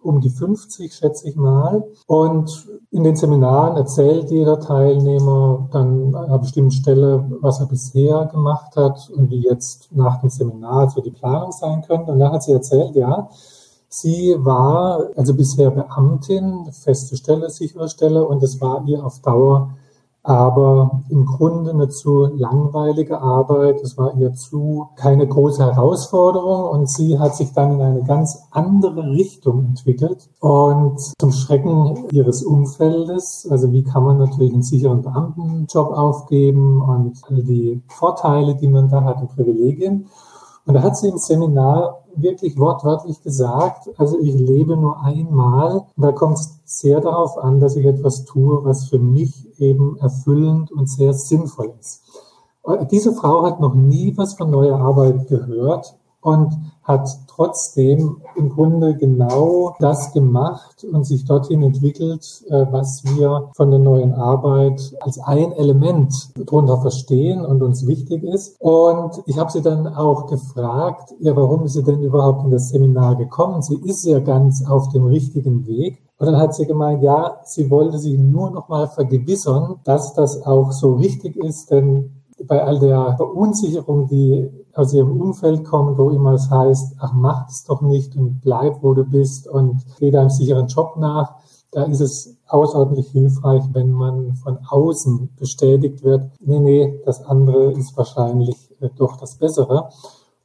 [0.05, 1.85] um die 50, schätze ich mal.
[2.07, 8.27] Und in den Seminaren erzählt jeder Teilnehmer dann an einer bestimmten Stelle, was er bisher
[8.27, 12.13] gemacht hat und wie jetzt nach dem Seminar so die Planung sein könnte.
[12.13, 13.29] Und dann hat sie erzählt, ja,
[13.89, 19.71] sie war also bisher Beamtin, feste Stelle, sichere Stelle, und es war ihr auf Dauer
[20.25, 23.83] aber im Grunde eine zu langweilige Arbeit.
[23.83, 28.43] Es war ihr zu keine große Herausforderung und sie hat sich dann in eine ganz
[28.51, 33.47] andere Richtung entwickelt und zum Schrecken ihres Umfeldes.
[33.51, 38.89] Also wie kann man natürlich einen sicheren Beamtenjob aufgeben und all die Vorteile, die man
[38.89, 40.07] da hat und Privilegien.
[40.67, 45.87] Und da hat sie im Seminar wirklich wortwörtlich gesagt, also ich lebe nur einmal.
[45.97, 50.73] Da kommt es sehr darauf an, dass ich etwas tue, was für mich eben erfüllend
[50.73, 52.03] und sehr sinnvoll ist.
[52.91, 58.97] Diese Frau hat noch nie was von neuer Arbeit gehört und hat trotzdem im Grunde
[58.97, 65.19] genau das gemacht und sich dorthin entwickelt, äh, was wir von der neuen Arbeit als
[65.19, 68.57] ein Element darunter verstehen und uns wichtig ist.
[68.59, 72.71] Und ich habe sie dann auch gefragt, ja, warum ist sie denn überhaupt in das
[72.71, 73.61] Seminar gekommen?
[73.61, 76.03] Sie ist ja ganz auf dem richtigen Weg.
[76.19, 80.47] Und dann hat sie gemeint, ja, sie wollte sich nur noch mal vergewissern, dass das
[80.47, 86.11] auch so richtig ist, denn bei all der Verunsicherung, die aus ihrem Umfeld kommt, wo
[86.11, 90.11] immer es heißt, ach, mach es doch nicht und bleib, wo du bist und geh
[90.11, 91.37] deinem sicheren Job nach,
[91.71, 97.73] da ist es außerordentlich hilfreich, wenn man von außen bestätigt wird, nee, nee, das andere
[97.73, 99.89] ist wahrscheinlich äh, doch das Bessere.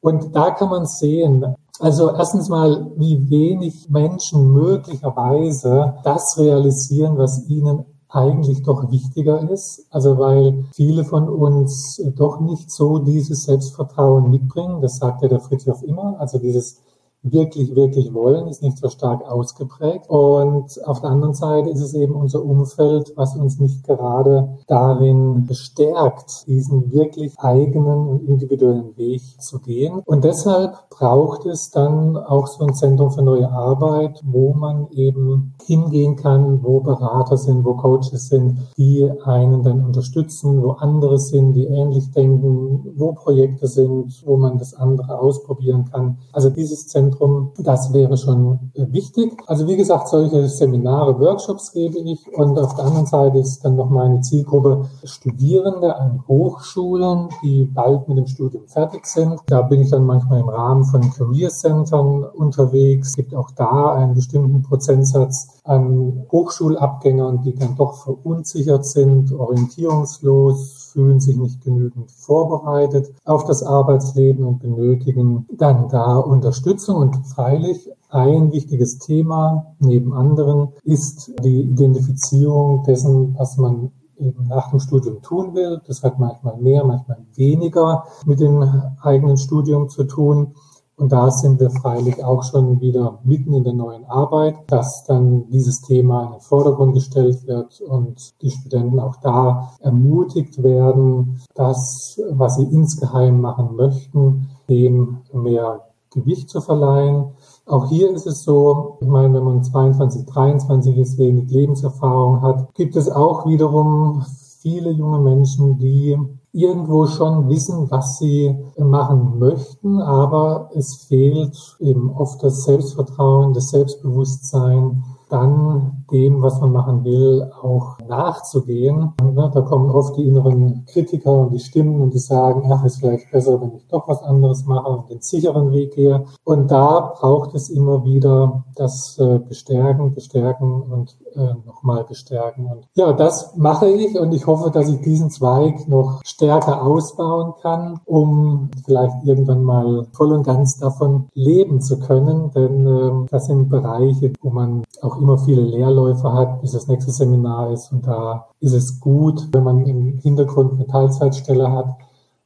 [0.01, 7.47] Und da kann man sehen, also erstens mal, wie wenig Menschen möglicherweise das realisieren, was
[7.47, 9.85] ihnen eigentlich doch wichtiger ist.
[9.91, 14.81] Also weil viele von uns doch nicht so dieses Selbstvertrauen mitbringen.
[14.81, 16.19] Das sagt ja der Friedhof immer.
[16.19, 16.79] Also dieses
[17.21, 20.09] wirklich, wirklich wollen, ist nicht so stark ausgeprägt.
[20.09, 25.45] Und auf der anderen Seite ist es eben unser Umfeld, was uns nicht gerade darin
[25.45, 30.01] bestärkt, diesen wirklich eigenen und individuellen Weg zu gehen.
[30.05, 35.53] Und deshalb braucht es dann auch so ein Zentrum für neue Arbeit, wo man eben
[35.65, 41.53] hingehen kann, wo Berater sind, wo Coaches sind, die einen dann unterstützen, wo andere sind,
[41.53, 46.17] die ähnlich denken, wo Projekte sind, wo man das andere ausprobieren kann.
[46.31, 47.51] Also dieses Zentrum Zentrum.
[47.57, 49.33] Das wäre schon äh, wichtig.
[49.47, 53.75] Also wie gesagt, solche Seminare, Workshops gebe ich und auf der anderen Seite ist dann
[53.75, 59.39] noch meine Zielgruppe Studierende an Hochschulen, die bald mit dem Studium fertig sind.
[59.47, 63.09] Da bin ich dann manchmal im Rahmen von Career Centern unterwegs.
[63.09, 70.88] Es gibt auch da einen bestimmten Prozentsatz an Hochschulabgängern, die dann doch verunsichert sind, orientierungslos,
[70.99, 76.97] fühlen sich nicht genügend vorbereitet auf das Arbeitsleben und benötigen dann da Unterstützung.
[76.97, 84.71] Und freilich ein wichtiges Thema neben anderen ist die Identifizierung dessen, was man eben nach
[84.71, 85.79] dem Studium tun will.
[85.87, 88.61] Das hat manchmal mehr, manchmal weniger mit dem
[89.01, 90.53] eigenen Studium zu tun.
[90.99, 95.49] Und da sind wir freilich auch schon wieder mitten in der neuen Arbeit, dass dann
[95.49, 102.19] dieses Thema in den Vordergrund gestellt wird und die Studenten auch da ermutigt werden, das,
[102.31, 107.31] was sie insgeheim machen möchten, dem mehr Gewicht zu verleihen.
[107.65, 112.73] Auch hier ist es so, ich meine, wenn man 22, 23 ist, wenig Lebenserfahrung hat,
[112.73, 114.25] gibt es auch wiederum
[114.61, 116.17] viele junge Menschen, die
[116.51, 123.69] irgendwo schon wissen, was sie machen möchten, aber es fehlt eben oft das Selbstvertrauen, das
[123.69, 129.13] Selbstbewusstsein, dann dem, was man machen will, auch nachzugehen.
[129.35, 133.31] Da kommen oft die inneren Kritiker und die Stimmen und die sagen, ach, ist vielleicht
[133.31, 136.25] besser, wenn ich doch was anderes mache und den sicheren Weg gehe.
[136.43, 142.65] Und da braucht es immer wieder das äh, Bestärken, Bestärken und äh, nochmal bestärken.
[142.65, 147.53] Und ja, das mache ich und ich hoffe, dass ich diesen Zweig noch stärker ausbauen
[147.61, 152.51] kann, um vielleicht irgendwann mal voll und ganz davon leben zu können.
[152.51, 157.11] Denn äh, das sind Bereiche, wo man auch immer viele Lehrläufe hat, bis das nächste
[157.11, 157.91] Seminar ist.
[157.91, 161.95] Und da ist es gut, wenn man im Hintergrund eine Teilzeitstelle hat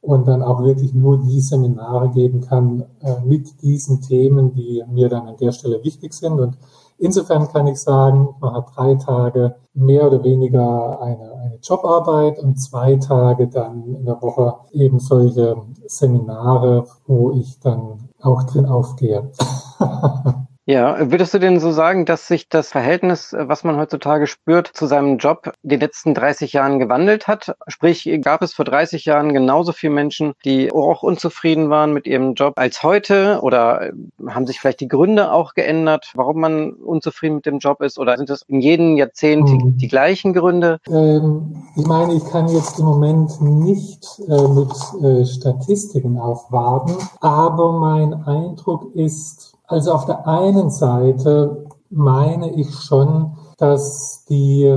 [0.01, 5.07] und dann auch wirklich nur die Seminare geben kann äh, mit diesen Themen, die mir
[5.07, 6.39] dann an der Stelle wichtig sind.
[6.39, 6.57] Und
[6.97, 12.59] insofern kann ich sagen, man hat drei Tage mehr oder weniger eine, eine Jobarbeit und
[12.59, 15.55] zwei Tage dann in der Woche eben solche
[15.87, 19.31] Seminare, wo ich dann auch drin aufgehe.
[20.65, 24.85] Ja, würdest du denn so sagen, dass sich das Verhältnis, was man heutzutage spürt, zu
[24.85, 27.57] seinem Job in den letzten 30 Jahren gewandelt hat?
[27.67, 32.33] Sprich, gab es vor 30 Jahren genauso viele Menschen, die auch unzufrieden waren mit ihrem
[32.35, 33.39] Job als heute?
[33.41, 33.93] Oder äh,
[34.29, 37.99] haben sich vielleicht die Gründe auch geändert, warum man unzufrieden mit dem Job ist?
[37.99, 39.77] Oder sind es in jedem Jahrzehnt die, mhm.
[39.77, 40.79] die gleichen Gründe?
[40.87, 44.71] Ähm, ich meine, ich kann jetzt im Moment nicht äh, mit
[45.03, 53.37] äh, Statistiken aufwarten, aber mein Eindruck ist, also auf der einen Seite meine ich schon,
[53.57, 54.73] dass die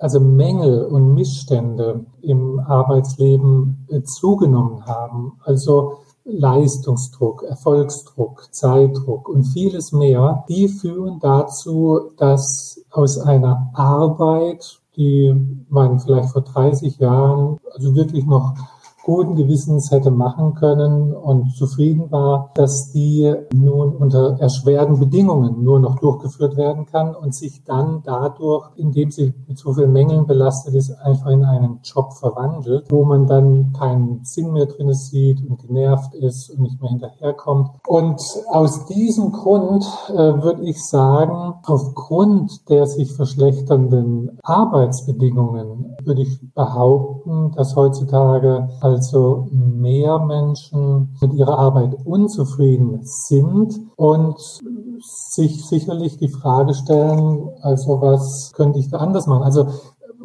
[0.00, 5.38] also Mängel und Missstände im Arbeitsleben äh, zugenommen haben.
[5.42, 15.34] Also Leistungsdruck, Erfolgsdruck, Zeitdruck und vieles mehr, die führen dazu, dass aus einer Arbeit, die
[15.68, 18.54] man vielleicht vor 30 Jahren also wirklich noch
[19.06, 25.78] guten Gewissens hätte machen können und zufrieden war, dass die nun unter erschwerten Bedingungen nur
[25.78, 30.74] noch durchgeführt werden kann und sich dann dadurch, indem sie mit so vielen Mängeln belastet
[30.74, 35.60] ist, einfach in einen Job verwandelt, wo man dann keinen Sinn mehr drin sieht und
[35.60, 37.70] genervt ist und nicht mehr hinterherkommt.
[37.86, 46.40] Und aus diesem Grund äh, würde ich sagen, aufgrund der sich verschlechternden Arbeitsbedingungen würde ich
[46.54, 54.36] behaupten, dass heutzutage also mehr Menschen mit ihrer Arbeit unzufrieden sind und
[54.98, 59.42] sich sicherlich die Frage stellen, also was könnte ich da anders machen?
[59.42, 59.66] Also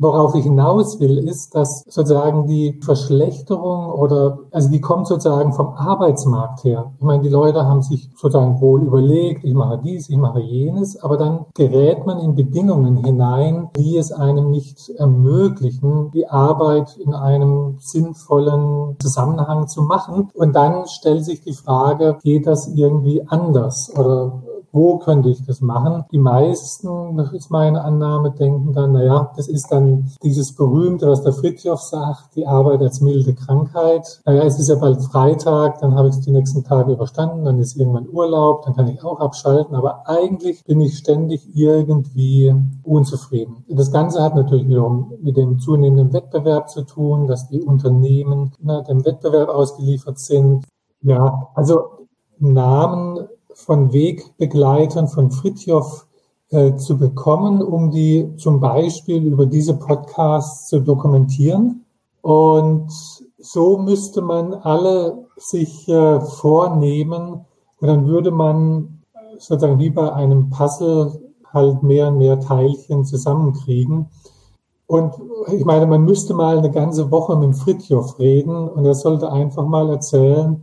[0.01, 5.75] Worauf ich hinaus will, ist, dass sozusagen die Verschlechterung oder, also die kommt sozusagen vom
[5.75, 6.91] Arbeitsmarkt her.
[6.97, 10.99] Ich meine, die Leute haben sich sozusagen wohl überlegt, ich mache dies, ich mache jenes,
[11.03, 17.13] aber dann gerät man in Bedingungen hinein, die es einem nicht ermöglichen, die Arbeit in
[17.13, 20.31] einem sinnvollen Zusammenhang zu machen.
[20.33, 24.40] Und dann stellt sich die Frage, geht das irgendwie anders oder
[24.71, 26.05] wo könnte ich das machen?
[26.11, 31.23] Die meisten, das ist meine Annahme, denken dann, naja, das ist dann dieses berühmte, was
[31.23, 34.21] der Fritjof sagt, die Arbeit als milde Krankheit.
[34.25, 37.59] Naja, es ist ja bald Freitag, dann habe ich es die nächsten Tage überstanden, dann
[37.59, 42.53] ist irgendwann Urlaub, dann kann ich auch abschalten, aber eigentlich bin ich ständig irgendwie
[42.83, 43.65] unzufrieden.
[43.69, 48.81] Das Ganze hat natürlich wiederum mit dem zunehmenden Wettbewerb zu tun, dass die Unternehmen na,
[48.81, 50.65] dem Wettbewerb ausgeliefert sind.
[51.01, 52.07] Ja, also
[52.39, 56.07] Namen von Wegbegleitern von Fritjof
[56.49, 61.85] äh, zu bekommen, um die zum Beispiel über diese Podcasts zu dokumentieren.
[62.21, 62.91] Und
[63.37, 67.45] so müsste man alle sich äh, vornehmen
[67.79, 69.01] und dann würde man
[69.37, 71.19] sozusagen wie bei einem Puzzle
[71.51, 74.07] halt mehr und mehr Teilchen zusammenkriegen.
[74.87, 75.13] Und
[75.53, 79.65] ich meine, man müsste mal eine ganze Woche mit Fritjof reden und er sollte einfach
[79.65, 80.61] mal erzählen,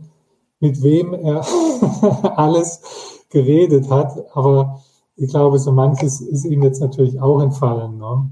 [0.59, 1.45] mit wem er
[2.37, 4.13] alles geredet hat.
[4.33, 4.81] Aber
[5.15, 7.97] ich glaube, so manches ist ihm jetzt natürlich auch entfallen.
[7.97, 8.29] Ne?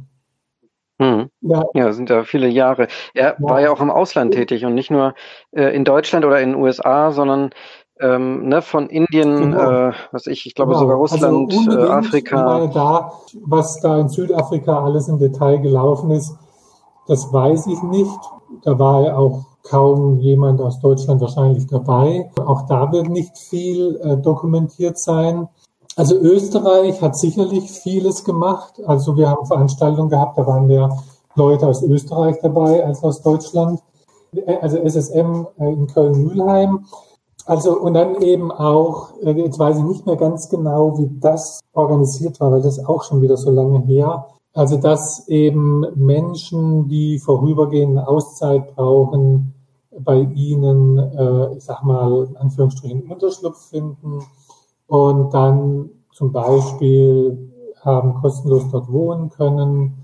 [0.99, 1.29] Hm.
[1.41, 1.63] Ja.
[1.73, 2.87] ja, sind ja viele Jahre.
[3.13, 3.47] Er ja.
[3.47, 5.13] war ja auch im Ausland tätig und nicht nur
[5.51, 7.51] äh, in Deutschland oder in den USA, sondern
[7.99, 9.89] ähm, ne, von Indien, genau.
[9.89, 10.81] äh, was ich, ich glaube genau.
[10.81, 12.67] sogar Russland, also äh, Afrika.
[12.67, 13.11] Da,
[13.45, 16.35] was da in Südafrika alles im Detail gelaufen ist,
[17.07, 18.19] das weiß ich nicht.
[18.63, 22.31] Da war auch kaum jemand aus Deutschland wahrscheinlich dabei.
[22.45, 25.47] Auch da wird nicht viel äh, dokumentiert sein.
[25.95, 28.81] Also Österreich hat sicherlich vieles gemacht.
[28.85, 30.95] Also wir haben Veranstaltungen gehabt, da waren mehr
[31.35, 33.81] Leute aus Österreich dabei als aus Deutschland.
[34.61, 36.85] Also SSM äh, in Köln-Mühlheim.
[37.45, 41.61] Also und dann eben auch, äh, jetzt weiß ich nicht mehr ganz genau, wie das
[41.73, 44.27] organisiert war, weil das auch schon wieder so lange her.
[44.57, 49.53] Also dass eben Menschen, die vorübergehende Auszeit brauchen,
[49.99, 54.23] bei ihnen, äh, ich sag mal, in Anführungsstrichen Unterschlupf finden
[54.87, 57.51] und dann zum Beispiel
[57.81, 60.03] haben kostenlos dort wohnen können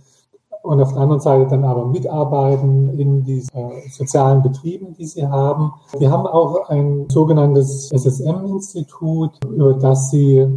[0.62, 5.28] und auf der anderen Seite dann aber mitarbeiten in diesen äh, sozialen Betrieben, die sie
[5.28, 5.74] haben.
[5.98, 10.48] Wir haben auch ein sogenanntes SSM-Institut, über das sie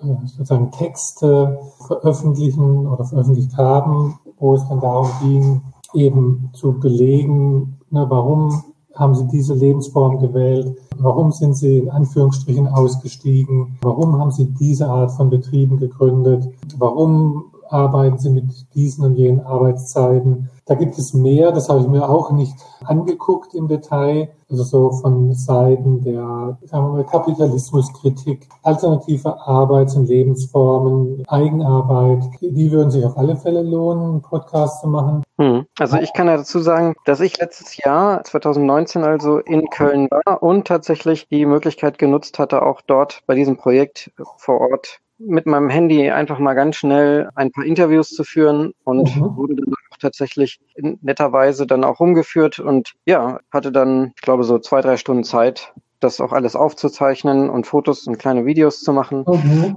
[0.00, 5.62] sozusagen Texte veröffentlichen oder veröffentlicht haben, wo es dann darum ging,
[5.94, 8.62] eben zu belegen, ne, warum
[8.94, 10.76] haben sie diese Lebensform gewählt?
[10.98, 13.78] Warum sind sie in Anführungsstrichen ausgestiegen?
[13.80, 16.48] Warum haben sie diese Art von Betrieben gegründet?
[16.78, 20.50] Warum arbeiten sie mit diesen und jenen Arbeitszeiten?
[20.68, 22.54] Da gibt es mehr, das habe ich mir auch nicht
[22.84, 32.22] angeguckt im Detail, also so von Seiten der mal, Kapitalismuskritik, alternative Arbeits- und Lebensformen, Eigenarbeit,
[32.42, 35.22] die würden sich auf alle Fälle lohnen, einen Podcast zu machen.
[35.38, 35.64] Hm.
[35.78, 40.42] Also ich kann ja dazu sagen, dass ich letztes Jahr, 2019 also in Köln war
[40.42, 45.68] und tatsächlich die Möglichkeit genutzt hatte, auch dort bei diesem Projekt vor Ort mit meinem
[45.68, 49.36] Handy einfach mal ganz schnell ein paar Interviews zu führen und mhm.
[49.36, 54.80] wurde dann tatsächlich netterweise dann auch rumgeführt und ja, hatte dann, ich glaube, so zwei,
[54.80, 59.24] drei Stunden Zeit, das auch alles aufzuzeichnen und Fotos und kleine Videos zu machen.
[59.26, 59.76] Mhm.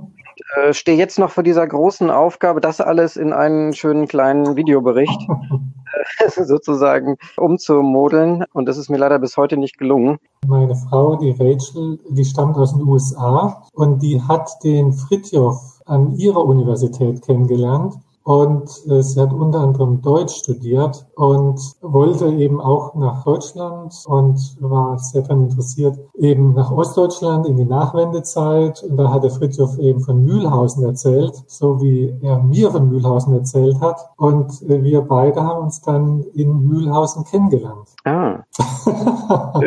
[0.55, 5.28] Äh, stehe jetzt noch vor dieser großen Aufgabe, das alles in einen schönen kleinen Videobericht
[6.19, 8.45] äh, sozusagen umzumodeln.
[8.53, 10.17] Und das ist mir leider bis heute nicht gelungen.
[10.47, 16.15] Meine Frau, die Rachel, die stammt aus den USA und die hat den Fritjof an
[16.17, 22.93] ihrer Universität kennengelernt und äh, sie hat unter anderem Deutsch studiert und wollte eben auch
[22.93, 28.84] nach Deutschland und war sehr daran interessiert, eben nach Ostdeutschland in die Nachwendezeit.
[28.84, 33.34] Und da hat der Fritjof eben von Mühlhausen erzählt, so wie er mir von Mühlhausen
[33.34, 34.11] erzählt hat.
[34.17, 37.89] Und äh, wir beide haben uns dann in Mühlhausen kennengelernt.
[38.05, 38.43] Ah.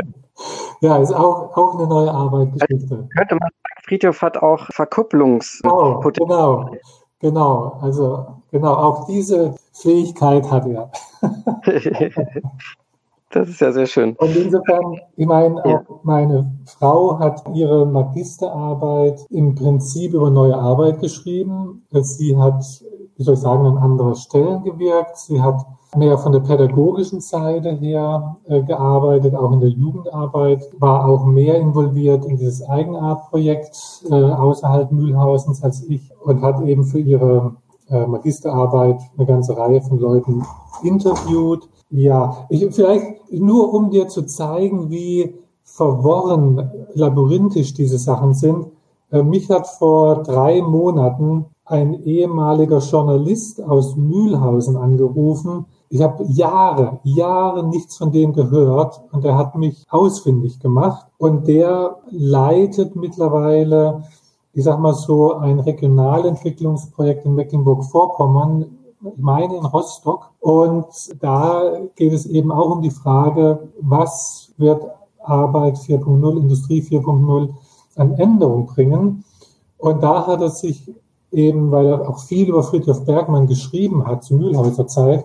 [0.80, 3.08] ja, ist auch, auch eine neue Arbeit, Geschichte.
[3.16, 5.96] Könnte man sagen, Friedhof hat auch Verkupplungspotenzial.
[5.96, 6.70] Oh, genau.
[7.24, 10.90] Genau, also genau, auch diese Fähigkeit hat er.
[13.30, 14.14] das ist ja sehr schön.
[14.16, 15.80] Und insofern, ich meine, ja.
[15.88, 21.86] auch meine Frau hat ihre Magisterarbeit im Prinzip über neue Arbeit geschrieben.
[21.92, 22.62] Sie hat,
[23.16, 25.16] wie soll ich sagen, an anderen Stellen gewirkt.
[25.16, 25.64] Sie hat
[25.96, 31.58] mehr von der pädagogischen Seite her äh, gearbeitet, auch in der Jugendarbeit, war auch mehr
[31.58, 37.56] involviert in dieses Eigenartprojekt äh, außerhalb Mühlhausens als ich und hat eben für ihre
[37.88, 40.44] äh, Magisterarbeit eine ganze Reihe von Leuten
[40.82, 41.68] interviewt.
[41.90, 45.34] Ja, ich, vielleicht nur um dir zu zeigen, wie
[45.64, 48.66] verworren, labyrinthisch diese Sachen sind.
[49.10, 57.00] Äh, mich hat vor drei Monaten ein ehemaliger Journalist aus Mühlhausen angerufen, ich habe Jahre,
[57.04, 64.02] Jahre nichts von dem gehört und er hat mich ausfindig gemacht und der leitet mittlerweile
[64.54, 68.66] ich sag mal so, ein Regionalentwicklungsprojekt in Mecklenburg-Vorpommern,
[69.02, 70.30] ich meine in Rostock.
[70.40, 70.86] Und
[71.20, 74.84] da geht es eben auch um die Frage, was wird
[75.22, 77.48] Arbeit 4.0, Industrie 4.0
[77.96, 79.24] an Änderung bringen.
[79.76, 80.88] Und da hat er sich
[81.32, 85.24] eben, weil er auch viel über Friedhof Bergmann geschrieben hat, zu Mühlhäuser Zeit,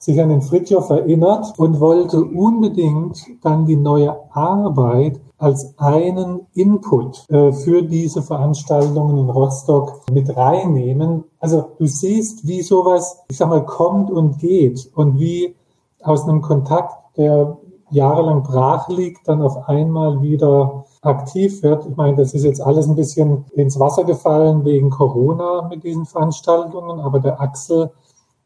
[0.00, 7.28] sich an den Fritjof erinnert und wollte unbedingt dann die neue Arbeit als einen Input
[7.28, 11.24] äh, für diese Veranstaltungen in Rostock mit reinnehmen.
[11.38, 15.54] Also du siehst, wie sowas, ich sag mal, kommt und geht und wie
[16.02, 17.58] aus einem Kontakt, der
[17.90, 21.86] jahrelang brach liegt, dann auf einmal wieder aktiv wird.
[21.86, 26.06] Ich meine, das ist jetzt alles ein bisschen ins Wasser gefallen wegen Corona mit diesen
[26.06, 27.90] Veranstaltungen, aber der Axel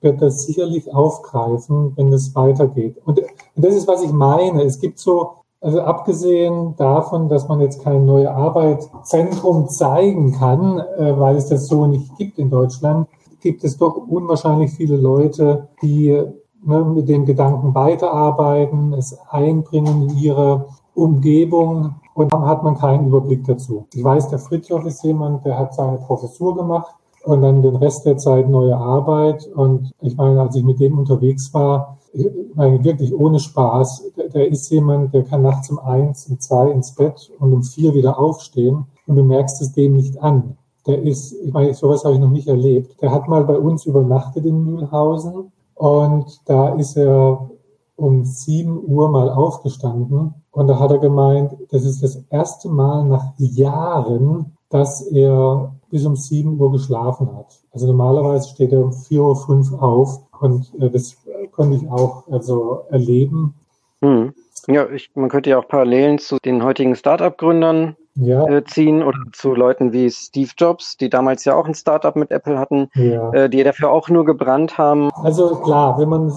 [0.05, 2.99] wird das sicherlich aufgreifen, wenn es weitergeht.
[3.05, 4.63] Und, und das ist, was ich meine.
[4.63, 11.19] Es gibt so, also abgesehen davon, dass man jetzt kein neue Arbeitszentrum zeigen kann, äh,
[11.19, 13.09] weil es das so nicht gibt in Deutschland,
[13.41, 16.23] gibt es doch unwahrscheinlich viele Leute, die
[16.63, 23.09] ne, mit dem Gedanken weiterarbeiten, es einbringen in ihre Umgebung und dann hat man keinen
[23.09, 23.87] Überblick dazu.
[23.93, 26.95] Ich weiß, der Fritjof ist jemand, der hat seine Professur gemacht
[27.25, 29.47] und dann den Rest der Zeit neue Arbeit.
[29.55, 34.49] Und ich meine, als ich mit dem unterwegs war, ich meine, wirklich ohne Spaß, der,
[34.49, 38.18] ist jemand, der kann nachts um eins, um zwei ins Bett und um vier wieder
[38.18, 40.57] aufstehen und du merkst es dem nicht an.
[40.87, 43.01] Der ist, ich meine, sowas habe ich noch nicht erlebt.
[43.01, 47.51] Der hat mal bei uns übernachtet in Mühlhausen und da ist er
[47.97, 53.05] um sieben Uhr mal aufgestanden und da hat er gemeint, das ist das erste Mal
[53.05, 57.61] nach Jahren, dass er bis um sieben Uhr geschlafen hat.
[57.71, 61.17] Also normalerweise steht er um vier Uhr fünf auf und äh, das
[61.53, 63.55] konnte ich auch also erleben.
[64.03, 64.35] Hm.
[64.67, 68.45] Ja, ich, man könnte ja auch Parallelen zu den heutigen Start-up-Gründern ja.
[68.49, 72.33] äh, ziehen oder zu Leuten wie Steve Jobs, die damals ja auch ein Start-up mit
[72.33, 73.33] Apple hatten, ja.
[73.33, 75.11] äh, die dafür auch nur gebrannt haben.
[75.23, 76.33] Also klar, wenn man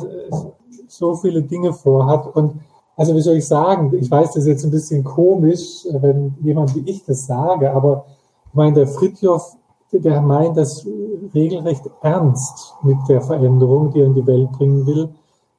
[0.88, 2.60] so viele Dinge vorhat und
[2.96, 6.76] also wie soll ich sagen, ich weiß, das ist jetzt ein bisschen komisch, wenn jemand
[6.76, 8.06] wie ich das sage, aber
[8.54, 9.56] meine, der Fritjof,
[9.92, 10.86] der meint das
[11.34, 15.10] regelrecht ernst mit der Veränderung, die er in die Welt bringen will.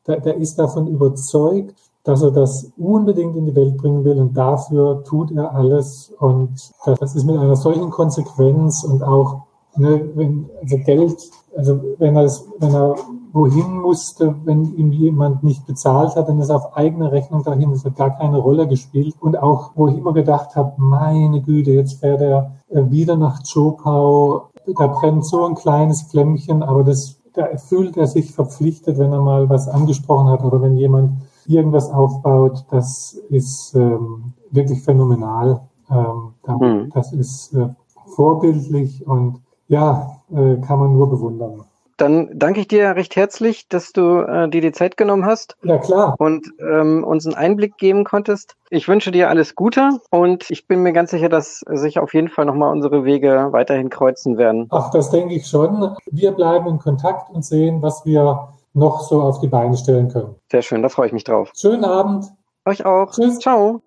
[0.06, 1.74] Der, der ist davon überzeugt,
[2.04, 6.12] dass er das unbedingt in die Welt bringen will und dafür tut er alles.
[6.18, 9.42] Und das ist mit einer solchen Konsequenz und auch,
[9.76, 12.96] ne, wenn, also Geld, also wenn er, wenn er
[13.32, 17.70] wohin musste, wenn ihm jemand nicht bezahlt hat, dann ist er auf eigene Rechnung dahin.
[17.70, 19.14] Das hat gar keine Rolle gespielt.
[19.20, 23.42] Und auch, wo ich immer gedacht habe, meine Güte, jetzt fährt er äh, wieder nach
[23.42, 24.50] Chopau.
[24.78, 29.20] Da brennt so ein kleines Flämmchen, aber das, da fühlt er sich verpflichtet, wenn er
[29.20, 31.12] mal was angesprochen hat oder wenn jemand
[31.46, 32.64] irgendwas aufbaut.
[32.70, 35.60] Das ist ähm, wirklich phänomenal.
[35.90, 36.90] Ähm, mhm.
[36.92, 37.68] Das ist äh,
[38.14, 41.64] vorbildlich und ja, äh, kann man nur bewundern.
[41.98, 45.56] Dann danke ich dir recht herzlich, dass du äh, dir die Zeit genommen hast.
[45.64, 46.14] Ja, klar.
[46.18, 48.54] Und ähm, uns einen Einblick geben konntest.
[48.70, 52.28] Ich wünsche dir alles Gute und ich bin mir ganz sicher, dass sich auf jeden
[52.28, 54.68] Fall nochmal unsere Wege weiterhin kreuzen werden.
[54.70, 55.96] Ach, das denke ich schon.
[56.06, 60.36] Wir bleiben in Kontakt und sehen, was wir noch so auf die Beine stellen können.
[60.52, 61.50] Sehr schön, da freue ich mich drauf.
[61.56, 62.26] Schönen Abend.
[62.64, 63.10] Euch auch.
[63.10, 63.40] Tschüss.
[63.40, 63.82] Ciao.